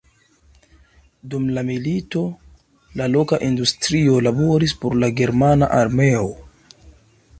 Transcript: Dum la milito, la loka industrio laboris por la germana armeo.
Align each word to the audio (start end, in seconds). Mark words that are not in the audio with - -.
Dum 1.33 1.43
la 1.57 1.63
milito, 1.67 2.23
la 3.01 3.07
loka 3.17 3.39
industrio 3.49 4.17
laboris 4.29 4.75
por 4.83 4.97
la 5.05 5.11
germana 5.21 5.69
armeo. 5.83 6.27